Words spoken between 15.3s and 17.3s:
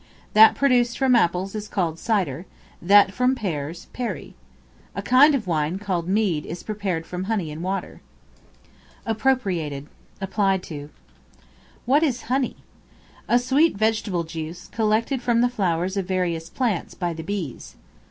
the flowers of various plants by the